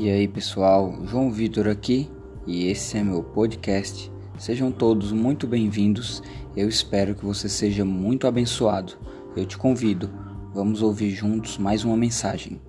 E 0.00 0.08
aí 0.08 0.28
pessoal, 0.28 0.96
João 1.06 1.28
Vitor 1.28 1.66
aqui 1.66 2.08
e 2.46 2.68
esse 2.68 2.96
é 2.96 3.02
meu 3.02 3.20
podcast. 3.20 4.12
Sejam 4.38 4.70
todos 4.70 5.10
muito 5.10 5.44
bem-vindos. 5.44 6.22
Eu 6.56 6.68
espero 6.68 7.16
que 7.16 7.24
você 7.24 7.48
seja 7.48 7.84
muito 7.84 8.24
abençoado. 8.24 8.92
Eu 9.36 9.44
te 9.44 9.58
convido, 9.58 10.08
vamos 10.54 10.82
ouvir 10.82 11.10
juntos 11.10 11.58
mais 11.58 11.82
uma 11.82 11.96
mensagem. 11.96 12.60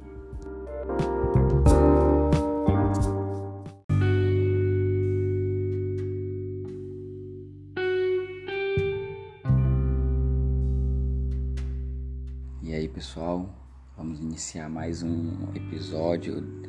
E 12.63 12.73
aí 12.73 12.87
pessoal, 12.87 13.47
vamos 13.95 14.19
iniciar 14.19 14.67
mais 14.67 15.03
um 15.03 15.29
episódio 15.53 16.68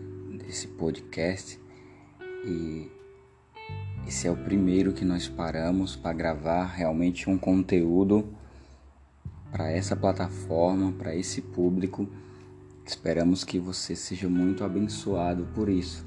esse 0.50 0.66
podcast 0.66 1.60
e 2.44 2.90
esse 4.06 4.26
é 4.26 4.30
o 4.30 4.36
primeiro 4.36 4.92
que 4.92 5.04
nós 5.04 5.28
paramos 5.28 5.94
para 5.94 6.12
gravar 6.12 6.64
realmente 6.64 7.30
um 7.30 7.38
conteúdo 7.38 8.28
para 9.52 9.70
essa 9.70 9.94
plataforma, 9.94 10.90
para 10.92 11.14
esse 11.14 11.40
público. 11.40 12.08
Esperamos 12.84 13.44
que 13.44 13.60
você 13.60 13.94
seja 13.94 14.28
muito 14.28 14.64
abençoado 14.64 15.46
por 15.54 15.68
isso. 15.68 16.04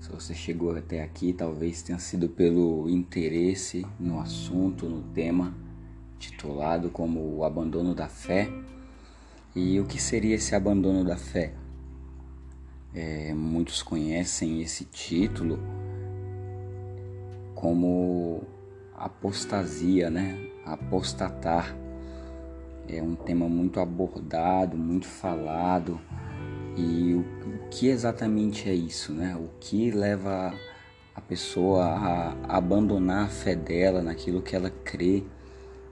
Se 0.00 0.10
você 0.10 0.34
chegou 0.34 0.76
até 0.76 1.02
aqui, 1.04 1.32
talvez 1.32 1.80
tenha 1.82 2.00
sido 2.00 2.28
pelo 2.28 2.90
interesse 2.90 3.86
no 4.00 4.18
assunto, 4.18 4.88
no 4.88 5.02
tema 5.14 5.54
titulado 6.18 6.90
como 6.90 7.20
o 7.36 7.44
abandono 7.44 7.94
da 7.94 8.08
fé. 8.08 8.50
E 9.54 9.78
o 9.78 9.84
que 9.84 10.02
seria 10.02 10.34
esse 10.34 10.56
abandono 10.56 11.04
da 11.04 11.16
fé? 11.16 11.54
É, 12.96 13.34
muitos 13.34 13.82
conhecem 13.82 14.62
esse 14.62 14.86
título 14.86 15.58
como 17.54 18.42
apostasia, 18.96 20.08
né? 20.08 20.48
Apostatar. 20.64 21.76
É 22.88 23.02
um 23.02 23.14
tema 23.14 23.50
muito 23.50 23.80
abordado, 23.80 24.78
muito 24.78 25.06
falado. 25.06 26.00
E 26.74 27.12
o, 27.12 27.20
o 27.20 27.68
que 27.68 27.88
exatamente 27.88 28.66
é 28.66 28.74
isso, 28.74 29.12
né? 29.12 29.36
O 29.36 29.50
que 29.60 29.90
leva 29.90 30.54
a 31.14 31.20
pessoa 31.20 31.84
a 31.84 32.56
abandonar 32.56 33.26
a 33.26 33.28
fé 33.28 33.54
dela 33.54 34.02
naquilo 34.02 34.40
que 34.40 34.56
ela 34.56 34.70
crê, 34.70 35.22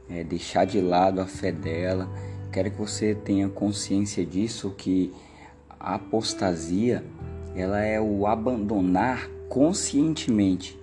é, 0.08 0.24
deixar 0.24 0.64
de 0.64 0.80
lado 0.80 1.20
a 1.20 1.26
fé 1.26 1.52
dela. 1.52 2.08
Quero 2.50 2.70
que 2.70 2.78
você 2.78 3.14
tenha 3.14 3.46
consciência 3.50 4.24
disso, 4.24 4.70
que 4.70 5.12
a 5.84 5.96
apostasia 5.96 7.04
ela 7.54 7.78
é 7.80 8.00
o 8.00 8.26
abandonar 8.26 9.28
conscientemente. 9.50 10.80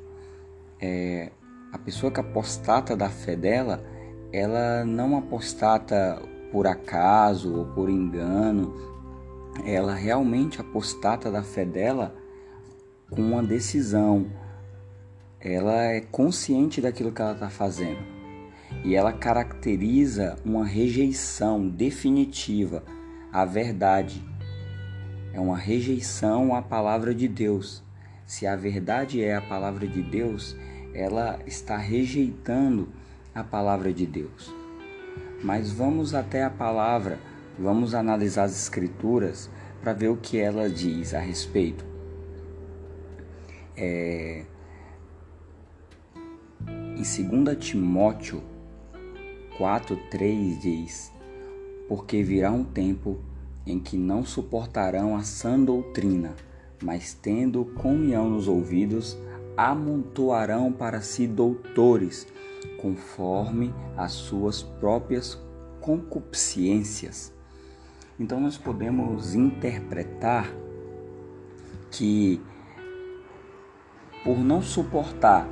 É, 0.79 1.31
a 1.73 1.77
pessoa 1.79 2.11
que 2.11 2.19
apostata 2.19 2.95
da 2.95 3.09
fé 3.09 3.35
dela, 3.35 3.83
ela 4.31 4.85
não 4.85 5.17
apostata 5.17 6.21
por 6.51 6.67
acaso 6.67 7.53
ou 7.53 7.65
por 7.65 7.89
engano, 7.89 8.73
ela 9.65 9.95
realmente 9.95 10.61
apostata 10.61 11.31
da 11.31 11.41
fé 11.41 11.65
dela 11.65 12.15
com 13.09 13.21
uma 13.21 13.41
decisão. 13.41 14.27
Ela 15.39 15.85
é 15.85 16.01
consciente 16.01 16.79
daquilo 16.79 17.11
que 17.11 17.21
ela 17.21 17.33
está 17.33 17.49
fazendo 17.49 17.99
e 18.85 18.95
ela 18.95 19.11
caracteriza 19.11 20.37
uma 20.45 20.63
rejeição 20.63 21.67
definitiva 21.67 22.83
à 23.33 23.43
verdade 23.43 24.30
é 25.33 25.39
uma 25.39 25.57
rejeição 25.57 26.55
à 26.55 26.61
palavra 26.61 27.13
de 27.13 27.27
Deus. 27.27 27.83
Se 28.25 28.47
a 28.47 28.55
verdade 28.55 29.21
é 29.21 29.35
a 29.35 29.41
palavra 29.41 29.87
de 29.87 30.01
Deus, 30.01 30.55
ela 30.93 31.39
está 31.45 31.77
rejeitando 31.77 32.89
a 33.33 33.43
palavra 33.43 33.93
de 33.93 34.05
Deus. 34.05 34.53
Mas 35.43 35.71
vamos 35.71 36.13
até 36.13 36.43
a 36.43 36.49
palavra, 36.49 37.19
vamos 37.57 37.95
analisar 37.95 38.43
as 38.43 38.55
Escrituras 38.55 39.49
para 39.81 39.93
ver 39.93 40.09
o 40.09 40.17
que 40.17 40.37
ela 40.37 40.69
diz 40.69 41.13
a 41.13 41.19
respeito. 41.19 41.85
É... 43.75 44.45
Em 46.95 47.41
2 47.43 47.57
Timóteo 47.57 48.43
4,3 49.57 50.59
diz: 50.59 51.11
Porque 51.87 52.21
virá 52.21 52.51
um 52.51 52.63
tempo 52.63 53.19
em 53.65 53.79
que 53.79 53.97
não 53.97 54.23
suportarão 54.23 55.15
a 55.15 55.23
sã 55.23 55.59
doutrina, 55.59 56.35
mas 56.81 57.13
tendo 57.13 57.65
comunhão 57.65 58.29
nos 58.29 58.47
ouvidos, 58.47 59.17
amontoarão 59.55 60.71
para 60.71 61.01
si 61.01 61.27
doutores, 61.27 62.27
conforme 62.81 63.73
as 63.95 64.13
suas 64.13 64.63
próprias 64.63 65.39
concupiscências. 65.79 67.33
Então 68.19 68.39
nós 68.39 68.57
podemos 68.57 69.35
interpretar 69.35 70.51
que 71.91 72.41
por 74.23 74.37
não 74.37 74.61
suportar 74.61 75.47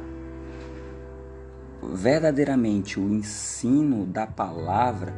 verdadeiramente 1.81 2.99
o 2.99 3.09
ensino 3.09 4.05
da 4.05 4.27
palavra, 4.27 5.13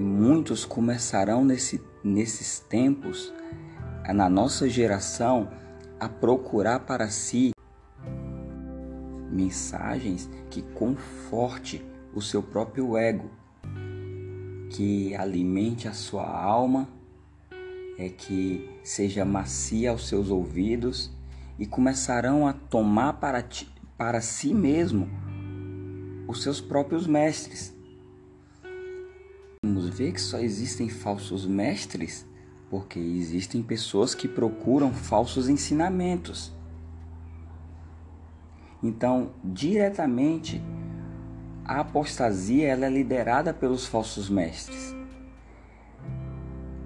muitos 0.00 0.64
começarão 0.64 1.44
nesse, 1.44 1.82
nesses 2.02 2.60
tempos, 2.60 3.32
na 4.14 4.28
nossa 4.28 4.68
geração, 4.68 5.50
a 5.98 6.08
procurar 6.08 6.80
para 6.80 7.08
si 7.08 7.52
mensagens 9.30 10.28
que 10.50 10.62
conforte 10.62 11.84
o 12.14 12.20
seu 12.20 12.42
próprio 12.42 12.96
ego, 12.96 13.30
que 14.70 15.14
alimente 15.14 15.88
a 15.88 15.92
sua 15.92 16.28
alma, 16.28 16.88
é 17.98 18.08
que 18.08 18.68
seja 18.82 19.24
macia 19.24 19.90
aos 19.90 20.08
seus 20.08 20.30
ouvidos 20.30 21.10
e 21.58 21.66
começarão 21.66 22.46
a 22.46 22.52
tomar 22.52 23.14
para, 23.14 23.42
ti, 23.42 23.68
para 23.96 24.20
si 24.20 24.52
mesmo 24.52 25.08
os 26.26 26.42
seus 26.42 26.60
próprios 26.60 27.06
mestres 27.06 27.81
Vamos 29.64 29.88
ver 29.90 30.10
que 30.10 30.20
só 30.20 30.40
existem 30.40 30.88
falsos 30.88 31.46
mestres 31.46 32.26
porque 32.68 32.98
existem 32.98 33.62
pessoas 33.62 34.12
que 34.12 34.26
procuram 34.26 34.92
falsos 34.92 35.48
ensinamentos. 35.48 36.52
Então, 38.82 39.30
diretamente, 39.44 40.60
a 41.64 41.78
apostasia 41.78 42.66
ela 42.70 42.86
é 42.86 42.90
liderada 42.90 43.54
pelos 43.54 43.86
falsos 43.86 44.28
mestres. 44.28 44.96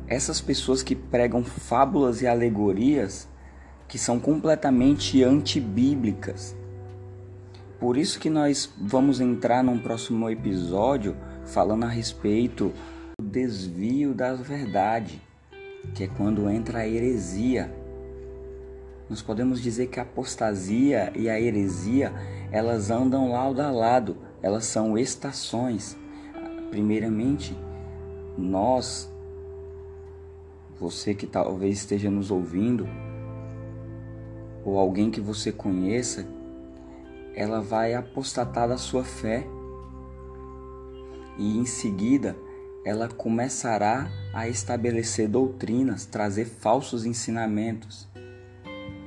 Essas 0.06 0.42
pessoas 0.42 0.82
que 0.82 0.94
pregam 0.94 1.42
fábulas 1.42 2.20
e 2.20 2.26
alegorias 2.26 3.26
que 3.88 3.96
são 3.98 4.20
completamente 4.20 5.24
antibíblicas. 5.24 6.54
Por 7.80 7.96
isso 7.96 8.20
que 8.20 8.28
nós 8.28 8.70
vamos 8.78 9.18
entrar 9.18 9.64
num 9.64 9.78
próximo 9.78 10.28
episódio 10.28 11.16
falando 11.46 11.84
a 11.84 11.88
respeito 11.88 12.72
do 13.18 13.26
desvio 13.26 14.12
da 14.12 14.34
verdade, 14.34 15.20
que 15.94 16.04
é 16.04 16.08
quando 16.08 16.50
entra 16.50 16.80
a 16.80 16.88
heresia. 16.88 17.72
Nós 19.08 19.22
podemos 19.22 19.62
dizer 19.62 19.86
que 19.86 20.00
a 20.00 20.02
apostasia 20.02 21.12
e 21.14 21.30
a 21.30 21.40
heresia, 21.40 22.12
elas 22.50 22.90
andam 22.90 23.30
lado 23.30 23.62
a 23.62 23.70
lado, 23.70 24.16
elas 24.42 24.64
são 24.64 24.98
estações. 24.98 25.96
Primeiramente, 26.70 27.56
nós, 28.36 29.08
você 30.78 31.14
que 31.14 31.26
talvez 31.26 31.78
esteja 31.78 32.10
nos 32.10 32.30
ouvindo, 32.30 32.86
ou 34.64 34.76
alguém 34.78 35.12
que 35.12 35.20
você 35.20 35.52
conheça, 35.52 36.26
ela 37.34 37.60
vai 37.60 37.94
apostatar 37.94 38.68
da 38.68 38.76
sua 38.76 39.04
fé 39.04 39.46
e 41.38 41.58
em 41.58 41.64
seguida 41.64 42.36
ela 42.84 43.08
começará 43.08 44.08
a 44.32 44.48
estabelecer 44.48 45.28
doutrinas, 45.28 46.06
trazer 46.06 46.44
falsos 46.44 47.04
ensinamentos. 47.04 48.08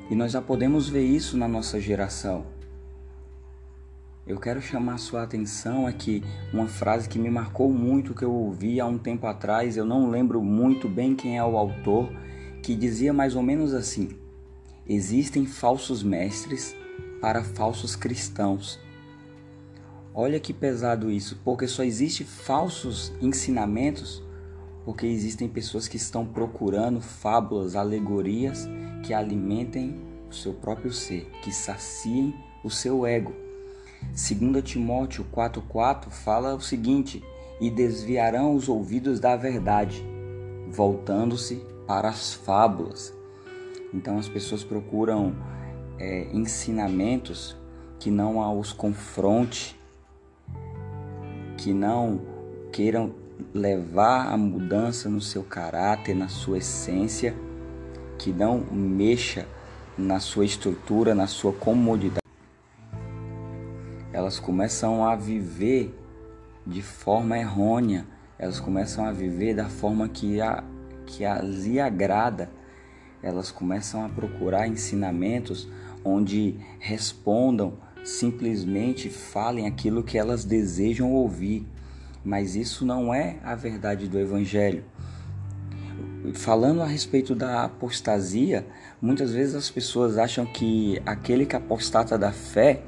E 0.10 0.16
nós 0.16 0.34
já 0.34 0.42
podemos 0.42 0.90
ver 0.90 1.06
isso 1.06 1.38
na 1.38 1.48
nossa 1.48 1.80
geração. 1.80 2.46
Eu 4.28 4.38
quero 4.40 4.62
chamar 4.62 4.98
sua 4.98 5.24
atenção 5.24 5.88
aqui 5.88 6.24
uma 6.54 6.68
frase 6.68 7.08
que 7.08 7.18
me 7.18 7.30
marcou 7.30 7.72
muito 7.72 8.14
que 8.14 8.24
eu 8.24 8.34
ouvi 8.34 8.80
há 8.80 8.86
um 8.86 8.98
tempo 8.98 9.26
atrás, 9.26 9.78
eu 9.78 9.86
não 9.86 10.10
lembro 10.10 10.42
muito 10.44 10.90
bem 10.90 11.16
quem 11.16 11.38
é 11.38 11.44
o 11.44 11.58
autor, 11.58 12.12
que 12.62 12.76
dizia 12.76 13.14
mais 13.14 13.36
ou 13.36 13.42
menos 13.42 13.74
assim: 13.74 14.10
Existem 14.86 15.46
falsos 15.46 16.04
mestres 16.04 16.76
para 17.22 17.44
falsos 17.44 17.96
cristãos 17.96 18.80
Olha 20.22 20.38
que 20.38 20.52
pesado 20.52 21.10
isso, 21.10 21.40
porque 21.46 21.66
só 21.66 21.82
existe 21.82 22.26
falsos 22.26 23.14
ensinamentos, 23.22 24.22
porque 24.84 25.08
existem 25.08 25.48
pessoas 25.48 25.88
que 25.88 25.96
estão 25.96 26.26
procurando 26.26 27.00
fábulas, 27.00 27.74
alegorias 27.74 28.68
que 29.02 29.14
alimentem 29.14 29.98
o 30.30 30.34
seu 30.34 30.54
próprio 30.54 30.92
ser, 30.92 31.26
que 31.42 31.54
saciem 31.54 32.36
o 32.66 32.70
seu 32.70 33.08
ego. 33.08 33.34
2 34.12 34.62
Timóteo 34.62 35.26
4,4 35.34 36.10
fala 36.10 36.54
o 36.54 36.60
seguinte: 36.60 37.24
e 37.62 37.70
desviarão 37.70 38.54
os 38.54 38.68
ouvidos 38.68 39.22
da 39.22 39.38
verdade, 39.38 40.04
voltando-se 40.70 41.64
para 41.88 42.10
as 42.10 42.34
fábulas. 42.34 43.14
Então 43.94 44.18
as 44.18 44.28
pessoas 44.28 44.66
procuram 44.66 45.34
é, 45.98 46.28
ensinamentos 46.34 47.56
que 47.98 48.12
não 48.12 48.60
os 48.60 48.74
confronte, 48.74 49.79
que 51.60 51.74
não 51.74 52.22
queiram 52.72 53.14
levar 53.54 54.32
a 54.32 54.38
mudança 54.38 55.10
no 55.10 55.20
seu 55.20 55.44
caráter, 55.44 56.16
na 56.16 56.30
sua 56.30 56.60
essência, 56.60 57.36
que 58.18 58.32
não 58.32 58.60
mexa 58.72 59.46
na 59.98 60.22
sua 60.22 60.46
estrutura, 60.46 61.14
na 61.14 61.28
sua 61.28 61.52
comodidade. 61.52 62.24
Elas 64.14 64.40
começam 64.40 65.06
a 65.06 65.18
viver 65.18 65.94
de 66.66 66.82
forma 66.82 67.38
errônea, 67.38 68.06
elas 68.38 68.62
começam 68.62 69.06
a 69.06 69.12
viver 69.12 69.54
da 69.54 69.66
forma 69.68 70.08
que, 70.08 70.40
a, 70.40 70.64
que 71.06 71.26
a, 71.26 71.42
lhe 71.42 71.78
agrada, 71.78 72.50
elas 73.22 73.52
começam 73.52 74.06
a 74.06 74.08
procurar 74.08 74.66
ensinamentos 74.66 75.68
onde 76.06 76.56
respondam, 76.80 77.74
simplesmente 78.04 79.10
falem 79.10 79.68
aquilo 79.68 80.04
que 80.04 80.18
elas 80.18 80.44
desejam 80.44 81.12
ouvir, 81.12 81.66
mas 82.24 82.56
isso 82.56 82.86
não 82.86 83.14
é 83.14 83.38
a 83.44 83.56
verdade 83.56 84.08
do 84.08 84.20
Evangelho. 84.20 84.84
Falando 86.34 86.82
a 86.82 86.86
respeito 86.86 87.34
da 87.34 87.64
apostasia, 87.64 88.66
muitas 89.02 89.32
vezes 89.34 89.56
as 89.56 89.70
pessoas 89.70 90.18
acham 90.18 90.46
que 90.46 91.02
aquele 91.06 91.46
que 91.46 91.56
apostata 91.56 92.18
da 92.18 92.32
fé 92.32 92.82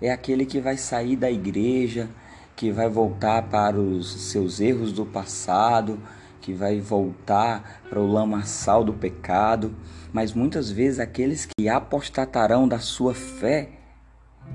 é 0.00 0.10
aquele 0.10 0.46
que 0.46 0.60
vai 0.60 0.76
sair 0.76 1.14
da 1.14 1.30
igreja, 1.30 2.08
que 2.56 2.72
vai 2.72 2.88
voltar 2.88 3.48
para 3.48 3.78
os 3.78 4.30
seus 4.30 4.60
erros 4.60 4.92
do 4.92 5.04
passado, 5.04 5.98
que 6.40 6.52
vai 6.52 6.80
voltar 6.80 7.82
para 7.88 8.00
o 8.00 8.10
lamaçal 8.10 8.82
do 8.82 8.92
pecado, 8.92 9.74
mas 10.12 10.32
muitas 10.32 10.70
vezes 10.70 10.98
aqueles 10.98 11.46
que 11.46 11.68
apostatarão 11.68 12.66
da 12.66 12.78
sua 12.78 13.14
fé, 13.14 13.68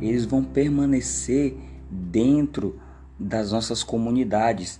eles 0.01 0.25
vão 0.25 0.43
permanecer 0.43 1.55
dentro 1.89 2.79
das 3.19 3.51
nossas 3.51 3.83
comunidades. 3.83 4.79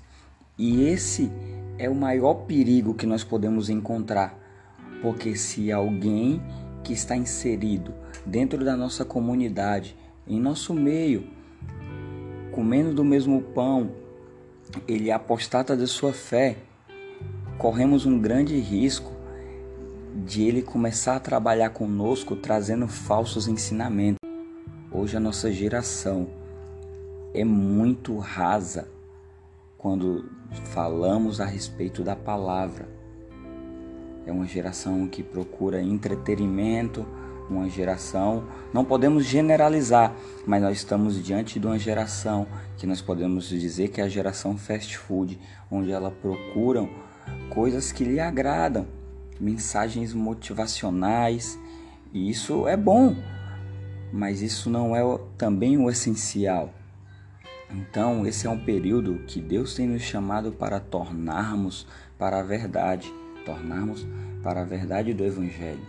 E 0.57 0.83
esse 0.83 1.31
é 1.77 1.89
o 1.89 1.95
maior 1.95 2.33
perigo 2.45 2.93
que 2.93 3.05
nós 3.05 3.23
podemos 3.23 3.69
encontrar, 3.69 4.37
porque 5.01 5.35
se 5.35 5.71
alguém 5.71 6.41
que 6.83 6.93
está 6.93 7.15
inserido 7.15 7.93
dentro 8.25 8.63
da 8.63 8.75
nossa 8.77 9.03
comunidade, 9.03 9.95
em 10.27 10.39
nosso 10.39 10.73
meio, 10.73 11.27
comendo 12.51 12.93
do 12.93 13.03
mesmo 13.03 13.41
pão, 13.41 13.91
ele 14.87 15.11
apostata 15.11 15.75
da 15.75 15.87
sua 15.87 16.13
fé, 16.13 16.57
corremos 17.57 18.05
um 18.05 18.19
grande 18.19 18.57
risco 18.57 19.11
de 20.25 20.43
ele 20.43 20.61
começar 20.61 21.17
a 21.17 21.19
trabalhar 21.19 21.69
conosco 21.71 22.35
trazendo 22.35 22.87
falsos 22.87 23.47
ensinamentos. 23.47 24.24
Hoje 25.05 25.17
a 25.17 25.19
nossa 25.19 25.51
geração 25.51 26.27
é 27.31 27.43
muito 27.43 28.17
rasa 28.17 28.87
quando 29.77 30.31
falamos 30.73 31.39
a 31.39 31.45
respeito 31.45 32.01
da 32.01 32.15
palavra. 32.15 32.89
É 34.25 34.31
uma 34.31 34.47
geração 34.47 35.07
que 35.07 35.21
procura 35.21 35.79
entretenimento, 35.79 37.05
uma 37.47 37.69
geração, 37.69 38.45
não 38.73 38.83
podemos 38.83 39.25
generalizar, 39.25 40.11
mas 40.43 40.63
nós 40.63 40.77
estamos 40.77 41.23
diante 41.23 41.59
de 41.59 41.67
uma 41.67 41.77
geração 41.77 42.47
que 42.75 42.87
nós 42.87 42.99
podemos 42.99 43.47
dizer 43.47 43.89
que 43.89 44.01
é 44.01 44.05
a 44.05 44.09
geração 44.09 44.57
fast 44.57 44.97
food, 44.97 45.39
onde 45.69 45.91
ela 45.91 46.09
procuram 46.09 46.89
coisas 47.51 47.91
que 47.91 48.03
lhe 48.03 48.19
agradam, 48.19 48.87
mensagens 49.39 50.15
motivacionais, 50.15 51.59
e 52.11 52.27
isso 52.27 52.67
é 52.67 52.75
bom, 52.75 53.15
mas 54.11 54.41
isso 54.41 54.69
não 54.69 54.95
é 54.95 55.01
também 55.37 55.77
o 55.77 55.89
essencial. 55.89 56.73
Então, 57.71 58.25
esse 58.25 58.47
é 58.47 58.49
um 58.49 58.63
período 58.63 59.23
que 59.27 59.41
Deus 59.41 59.75
tem 59.75 59.87
nos 59.87 60.01
chamado 60.01 60.51
para 60.51 60.79
tornarmos 60.79 61.87
para 62.17 62.39
a 62.39 62.43
verdade, 62.43 63.11
tornarmos 63.45 64.05
para 64.41 64.61
a 64.61 64.65
verdade 64.65 65.13
do 65.13 65.25
Evangelho. 65.25 65.85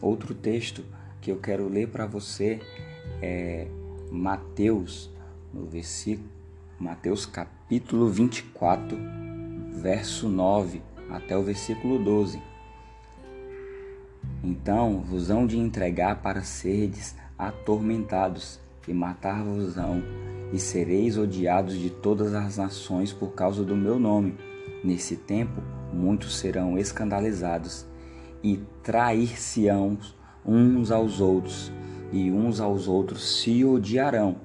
Outro 0.00 0.34
texto 0.34 0.84
que 1.20 1.30
eu 1.30 1.38
quero 1.38 1.68
ler 1.68 1.88
para 1.88 2.06
você 2.06 2.60
é 3.20 3.68
Mateus, 4.10 5.10
no 5.52 5.66
versículo 5.66 6.28
Mateus 6.82 7.24
capítulo 7.24 8.08
24, 8.08 8.98
verso 9.70 10.28
9 10.28 10.82
até 11.08 11.36
o 11.36 11.42
versículo 11.44 12.02
12. 12.02 12.42
Então 14.42 15.00
vos 15.00 15.30
hão 15.30 15.46
de 15.46 15.56
entregar 15.56 16.20
para 16.22 16.42
serdes 16.42 17.14
atormentados 17.38 18.60
e 18.86 18.92
matar-vos-ão, 18.92 20.02
e 20.52 20.58
sereis 20.58 21.16
odiados 21.16 21.78
de 21.78 21.88
todas 21.88 22.34
as 22.34 22.58
nações 22.58 23.12
por 23.12 23.32
causa 23.32 23.64
do 23.64 23.74
meu 23.74 23.98
nome. 23.98 24.36
Nesse 24.84 25.16
tempo, 25.16 25.62
muitos 25.92 26.36
serão 26.36 26.76
escandalizados 26.76 27.86
e 28.42 28.58
trair-se-ão 28.82 29.98
uns 30.44 30.90
aos 30.90 31.20
outros, 31.20 31.72
e 32.12 32.30
uns 32.30 32.60
aos 32.60 32.88
outros 32.88 33.40
se 33.40 33.64
odiarão 33.64 34.36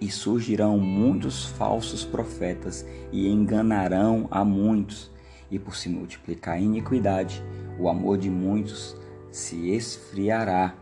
e 0.00 0.10
surgirão 0.10 0.78
muitos 0.78 1.46
falsos 1.46 2.04
profetas 2.04 2.86
e 3.12 3.28
enganarão 3.28 4.28
a 4.30 4.44
muitos. 4.44 5.10
E 5.50 5.58
por 5.58 5.76
se 5.76 5.88
multiplicar 5.88 6.54
a 6.54 6.60
iniquidade, 6.60 7.42
o 7.78 7.88
amor 7.88 8.18
de 8.18 8.30
muitos 8.30 8.96
se 9.30 9.70
esfriará. 9.70 10.74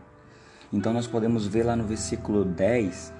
Então 0.71 0.93
nós 0.93 1.07
podemos 1.07 1.45
ver 1.47 1.63
lá 1.63 1.75
no 1.75 1.83
versículo 1.83 2.43
10 2.43 3.13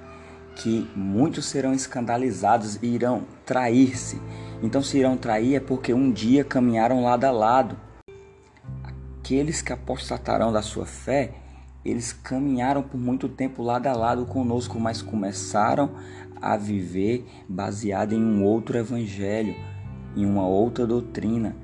que 0.56 0.90
muitos 0.96 1.46
serão 1.46 1.74
escandalizados 1.74 2.80
e 2.82 2.88
irão 2.88 3.24
trair-se. 3.46 4.20
Então 4.62 4.82
se 4.82 4.98
irão 4.98 5.16
trair 5.16 5.56
é 5.56 5.60
porque 5.60 5.94
um 5.94 6.12
dia 6.12 6.44
caminharam 6.44 7.04
lado 7.04 7.26
a 7.26 7.32
lado. 7.32 7.78
Aqueles 8.84 9.62
que 9.62 9.72
apostatarão 9.72 10.52
da 10.52 10.62
sua 10.62 10.86
fé 10.86 11.34
eles 11.90 12.12
caminharam 12.12 12.84
por 12.84 12.98
muito 12.98 13.30
tempo 13.30 13.64
lado 13.64 13.88
a 13.88 13.94
lado 13.94 14.26
conosco, 14.26 14.78
mas 14.78 15.02
começaram 15.02 15.92
a 16.42 16.58
viver 16.58 17.26
baseado 17.48 18.12
em 18.12 18.22
um 18.22 18.44
outro 18.44 18.78
evangelho, 18.78 19.56
em 20.14 20.26
uma 20.26 20.46
outra 20.46 20.86
doutrina, 20.86 21.56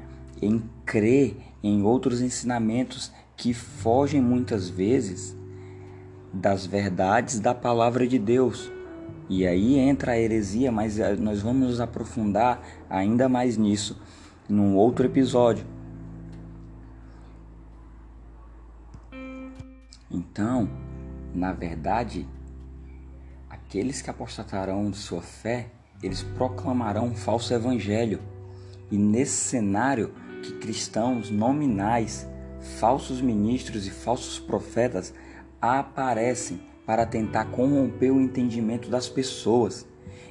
em 0.42 0.64
crer 0.86 1.36
em 1.62 1.84
outros 1.84 2.22
ensinamentos 2.22 3.12
que 3.36 3.54
fogem 3.54 4.22
muitas 4.22 4.70
vezes 4.70 5.36
das 6.34 6.66
verdades 6.66 7.40
da 7.40 7.54
palavra 7.54 8.08
de 8.08 8.18
Deus. 8.18 8.72
E 9.30 9.46
aí 9.46 9.78
entra 9.78 10.14
a 10.14 10.20
heresia, 10.20 10.72
mas 10.72 11.00
eh, 11.00 11.16
nós 11.16 11.42
vamos 11.42 11.68
nos 11.68 11.80
aprofundar 11.80 12.62
ainda 12.90 13.30
mais 13.30 13.56
nisso 13.56 14.02
num 14.50 14.76
outro 14.76 15.06
episódio. 15.06 15.66
Então, 20.12 20.70
na 21.34 21.54
verdade, 21.54 22.28
aqueles 23.50 24.02
que 24.02 24.10
apostatarão 24.10 24.90
de 24.92 24.98
sua 24.98 25.22
fé, 25.22 25.72
eles 26.02 26.22
proclamarão 26.22 27.06
um 27.06 27.16
falso 27.16 27.54
evangelho. 27.54 28.20
E 28.92 28.98
nesse 28.98 29.38
cenário 29.50 30.14
que 30.44 30.54
cristãos 30.60 31.32
nominais, 31.32 32.28
falsos 32.78 33.22
ministros 33.22 33.88
e 33.88 33.92
falsos 33.92 34.38
profetas 34.38 35.14
aparecem 35.72 36.60
para 36.86 37.06
tentar 37.06 37.46
corromper 37.46 38.12
o 38.12 38.20
entendimento 38.20 38.90
das 38.90 39.08
pessoas. 39.08 39.86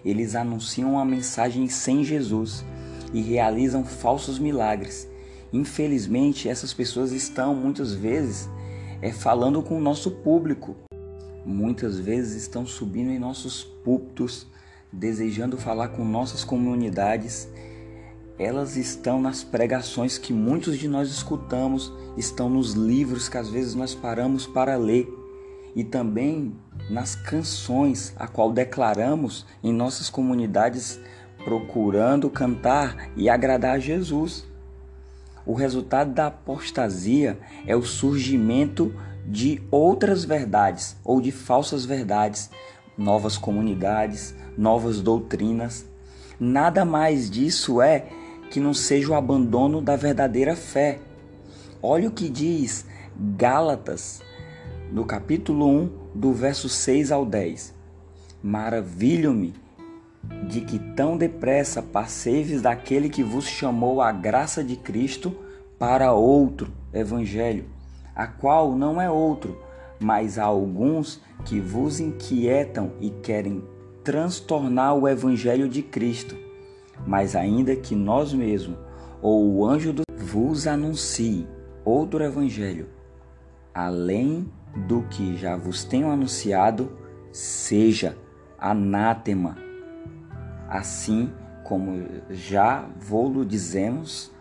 Eles 0.05 0.35
anunciam 0.35 0.99
a 0.99 1.07
mensagem 1.07 1.69
sem 1.69 2.05
Jesus 2.05 2.63
e 3.15 3.23
realizam 3.23 3.83
falsos 3.83 4.39
milagres. 4.39 5.09
Infelizmente, 5.51 6.51
essas 6.51 6.75
pessoas 6.75 7.13
estão 7.13 7.55
muitas 7.55 7.95
vezes 7.95 8.49
é 9.01 9.11
falando 9.11 9.63
com 9.63 9.79
o 9.79 9.81
nosso 9.81 10.11
público. 10.11 10.77
Muitas 11.47 11.99
vezes 11.99 12.43
estão 12.43 12.67
subindo 12.67 13.11
em 13.11 13.19
nossos 13.19 13.65
púlpitos, 13.65 14.47
desejando 14.93 15.57
falar 15.57 15.89
com 15.89 16.05
nossas 16.05 16.45
comunidades. 16.45 17.49
Elas 18.39 18.77
estão 18.77 19.21
nas 19.21 19.43
pregações 19.43 20.19
que 20.19 20.33
muitos 20.33 20.79
de 20.79 20.89
nós 20.89 21.11
escutamos, 21.11 21.93
estão 22.19 22.51
nos 22.51 22.75
livros 22.75 23.31
que 23.31 23.39
às 23.39 23.49
vezes 23.49 23.75
nós 23.75 23.95
paramos 23.95 24.47
para 24.47 24.77
ler 24.77 25.22
e 25.75 25.83
também 25.83 26.55
nas 26.91 27.15
canções 27.15 28.15
a 28.17 28.27
qual 28.27 28.53
declaramos 28.53 29.47
em 29.63 29.73
nossas 29.73 30.11
comunidades 30.11 31.01
procurando 31.45 32.31
cantar 32.31 33.11
e 33.17 33.29
agradar 33.29 33.77
a 33.77 33.79
Jesus. 33.79 34.47
O 35.45 35.55
resultado 35.55 36.13
da 36.13 36.29
apostasia 36.29 37.39
é 37.67 37.75
o 37.75 37.83
surgimento 37.83 38.95
de 39.27 39.63
outras 39.71 40.25
verdades 40.25 40.97
ou 41.05 41.21
de 41.21 41.33
falsas 41.33 41.85
verdades, 41.85 42.51
novas 42.97 43.37
comunidades, 43.37 44.35
novas 44.57 45.01
doutrinas. 45.01 45.87
Nada 46.39 46.85
mais 46.85 47.31
disso 47.31 47.81
é 47.81 48.07
que 48.51 48.61
não 48.61 48.75
seja 48.75 49.11
o 49.11 49.15
abandono 49.15 49.81
da 49.81 49.97
verdadeira 49.97 50.55
fé. 50.55 50.99
Olha 51.83 52.09
o 52.09 52.13
que 52.13 52.29
diz 52.29 52.87
Gálatas, 53.17 54.23
no 54.93 55.07
capítulo 55.07 55.67
1, 55.67 55.91
do 56.15 56.35
verso 56.35 56.69
6 56.69 57.11
ao 57.11 57.25
10. 57.25 57.75
Maravilho-me 58.43 59.55
de 60.47 60.61
que 60.61 60.79
tão 60.79 61.17
depressa 61.17 61.83
passeis 61.83 62.61
daquele 62.61 63.09
que 63.09 63.23
vos 63.23 63.47
chamou 63.47 64.03
à 64.03 64.13
graça 64.13 64.63
de 64.63 64.77
Cristo 64.77 65.35
para 65.79 66.13
outro 66.13 66.71
evangelho, 66.93 67.65
a 68.15 68.27
qual 68.27 68.77
não 68.77 69.01
é 69.01 69.11
outro, 69.11 69.59
mas 69.99 70.39
há 70.39 70.45
alguns 70.45 71.23
que 71.47 71.59
vos 71.59 71.99
inquietam 71.99 72.93
e 73.01 73.09
querem 73.09 73.65
transtornar 74.05 74.95
o 74.95 75.09
evangelho 75.09 75.71
de 75.71 75.81
Cristo. 75.81 76.37
Mas 77.07 77.35
ainda 77.35 77.75
que 77.75 77.95
nós 77.95 78.35
mesmos 78.35 78.77
ou 79.23 79.55
o 79.55 79.67
anjo 79.67 79.91
do 79.91 80.03
vos 80.19 80.67
anuncie 80.67 81.47
outro 81.83 82.23
evangelho, 82.23 82.89
além 83.75 84.47
do 84.75 85.03
que 85.03 85.37
já 85.37 85.57
vos 85.57 85.85
tenho 85.85 86.11
anunciado, 86.11 86.97
seja 87.31 88.17
anátema 88.59 89.57
Assim 90.73 91.31
como 91.65 92.03
já 92.31 92.89
vou-lo 92.99 93.45
dizemos, 93.45 94.33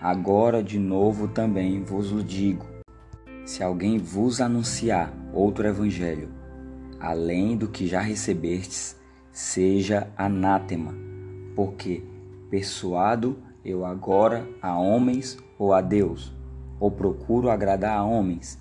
agora 0.00 0.62
de 0.62 0.78
novo 0.78 1.28
também 1.28 1.84
vos-lo 1.84 2.24
digo. 2.24 2.64
Se 3.44 3.62
alguém 3.62 3.98
vos 3.98 4.40
anunciar 4.40 5.12
outro 5.30 5.68
evangelho, 5.68 6.30
além 6.98 7.54
do 7.54 7.68
que 7.68 7.86
já 7.86 8.00
recebestes, 8.00 8.98
seja 9.30 10.08
anátema, 10.16 10.94
porque 11.54 12.02
persuado 12.48 13.36
eu 13.62 13.84
agora 13.84 14.48
a 14.62 14.74
homens 14.74 15.36
ou 15.58 15.74
a 15.74 15.82
Deus, 15.82 16.34
ou 16.80 16.90
procuro 16.90 17.50
agradar 17.50 17.98
a 17.98 18.04
homens. 18.04 18.58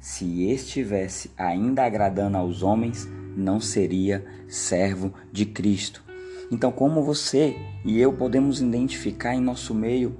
Se 0.00 0.50
estivesse 0.50 1.30
ainda 1.36 1.84
agradando 1.84 2.36
aos 2.36 2.62
homens, 2.62 3.08
não 3.36 3.60
seria 3.60 4.24
servo 4.46 5.12
de 5.32 5.44
Cristo. 5.44 6.02
Então, 6.50 6.70
como 6.70 7.02
você 7.02 7.56
e 7.84 8.00
eu 8.00 8.12
podemos 8.12 8.60
identificar 8.60 9.34
em 9.34 9.40
nosso 9.40 9.74
meio 9.74 10.16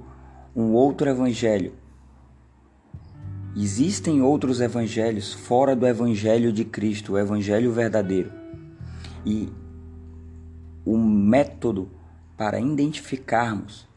um 0.55 0.73
outro 0.73 1.09
evangelho? 1.09 1.73
Existem 3.55 4.21
outros 4.21 4.61
evangelhos 4.61 5.33
fora 5.33 5.75
do 5.75 5.87
evangelho 5.87 6.53
de 6.53 6.63
Cristo, 6.63 7.13
o 7.13 7.17
evangelho 7.17 7.71
verdadeiro. 7.71 8.31
E 9.25 9.49
o 10.85 10.97
método 10.97 11.89
para 12.37 12.59
identificarmos 12.59 13.87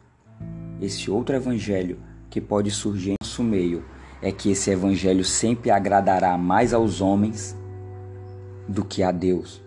esse 0.81 1.11
outro 1.11 1.37
evangelho 1.37 1.99
que 2.31 2.41
pode 2.41 2.71
surgir 2.71 3.11
em 3.11 3.17
nosso 3.23 3.43
meio 3.43 3.85
é 4.23 4.31
que 4.31 4.53
esse 4.53 4.71
evangelho 4.71 5.25
sempre 5.25 5.71
agradará 5.71 6.39
mais 6.39 6.73
aos 6.73 7.01
homens 7.01 7.57
do 8.69 8.85
que 8.85 9.03
a 9.03 9.11
Deus. 9.11 9.61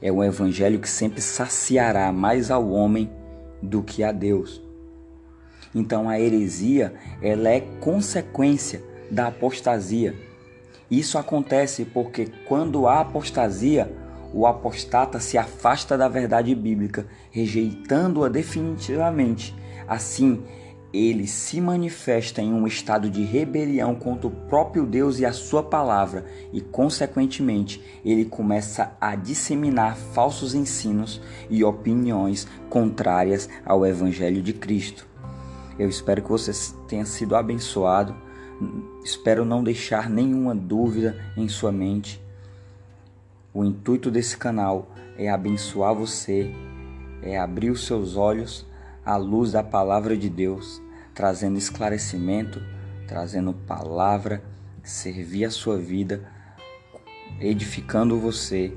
É 0.00 0.12
um 0.12 0.22
evangelho 0.22 0.78
que 0.78 0.88
sempre 0.88 1.20
saciará 1.20 2.12
mais 2.12 2.50
ao 2.50 2.70
homem 2.70 3.10
do 3.60 3.82
que 3.82 4.04
a 4.04 4.12
Deus. 4.12 4.62
Então 5.74 6.08
a 6.08 6.20
heresia, 6.20 6.94
ela 7.20 7.48
é 7.48 7.60
consequência 7.60 8.80
da 9.10 9.26
apostasia. 9.26 10.14
Isso 10.90 11.18
acontece 11.18 11.84
porque 11.84 12.28
quando 12.46 12.86
há 12.86 13.00
apostasia, 13.00 13.90
o 14.32 14.46
apostata 14.46 15.18
se 15.18 15.36
afasta 15.38 15.96
da 15.96 16.08
verdade 16.08 16.54
bíblica, 16.54 17.06
rejeitando-a 17.30 18.28
definitivamente. 18.28 19.54
Assim, 19.88 20.42
ele 20.94 21.26
se 21.26 21.60
manifesta 21.60 22.40
em 22.40 22.52
um 22.52 22.68
estado 22.68 23.10
de 23.10 23.24
rebelião 23.24 23.96
contra 23.96 24.28
o 24.28 24.30
próprio 24.30 24.86
Deus 24.86 25.18
e 25.18 25.26
a 25.26 25.32
sua 25.32 25.60
palavra, 25.60 26.24
e, 26.52 26.60
consequentemente, 26.60 27.82
ele 28.04 28.24
começa 28.24 28.96
a 29.00 29.16
disseminar 29.16 29.96
falsos 29.96 30.54
ensinos 30.54 31.20
e 31.50 31.64
opiniões 31.64 32.46
contrárias 32.70 33.48
ao 33.66 33.84
Evangelho 33.84 34.40
de 34.40 34.52
Cristo. 34.52 35.04
Eu 35.76 35.88
espero 35.88 36.22
que 36.22 36.30
você 36.30 36.52
tenha 36.86 37.04
sido 37.04 37.34
abençoado, 37.34 38.14
espero 39.04 39.44
não 39.44 39.64
deixar 39.64 40.08
nenhuma 40.08 40.54
dúvida 40.54 41.18
em 41.36 41.48
sua 41.48 41.72
mente. 41.72 42.22
O 43.52 43.64
intuito 43.64 44.12
desse 44.12 44.36
canal 44.36 44.92
é 45.18 45.28
abençoar 45.28 45.92
você, 45.92 46.54
é 47.20 47.36
abrir 47.36 47.70
os 47.70 47.84
seus 47.84 48.14
olhos 48.14 48.64
à 49.04 49.16
luz 49.16 49.50
da 49.50 49.62
palavra 49.62 50.16
de 50.16 50.28
Deus 50.28 50.83
trazendo 51.14 51.56
esclarecimento, 51.56 52.60
trazendo 53.06 53.52
palavra, 53.52 54.42
servir 54.82 55.44
a 55.44 55.50
sua 55.50 55.78
vida, 55.78 56.28
edificando 57.40 58.18
você, 58.18 58.72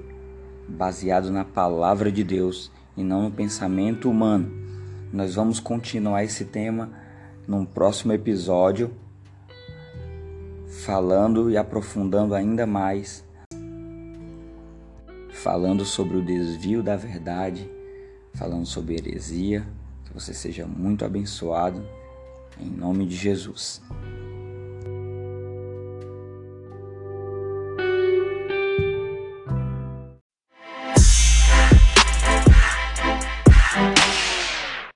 baseado 0.68 1.32
na 1.32 1.44
palavra 1.44 2.12
de 2.12 2.24
Deus 2.24 2.72
e 2.96 3.04
não 3.04 3.24
no 3.24 3.32
pensamento 3.32 4.10
humano. 4.10 4.52
Nós 5.12 5.36
vamos 5.36 5.60
continuar 5.60 6.24
esse 6.24 6.46
tema 6.46 6.92
num 7.48 7.66
próximo 7.66 8.14
episódio, 8.14 8.92
falando 10.84 11.50
e 11.50 11.58
aprofundando 11.58 12.36
ainda 12.36 12.68
mais, 12.68 13.26
falando 15.32 15.86
sobre 15.86 16.18
o 16.18 16.26
desvio 16.26 16.84
da 16.84 16.96
verdade, 16.96 17.70
falando 18.34 18.66
sobre 18.66 18.96
heresia. 18.96 19.66
Que 20.06 20.14
você 20.14 20.34
seja 20.34 20.66
muito 20.66 21.06
abençoado. 21.06 21.84
Em 22.60 22.70
nome 22.70 23.06
de 23.06 23.16
Jesus. 23.16 23.82